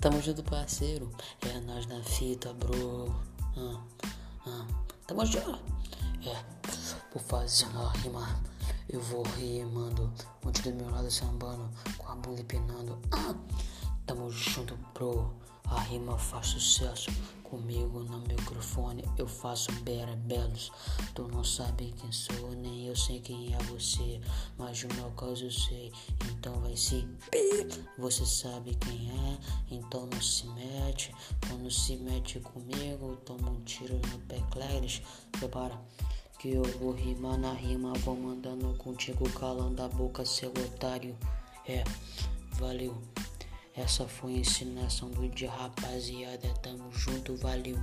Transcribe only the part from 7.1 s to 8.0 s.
vou fazer uma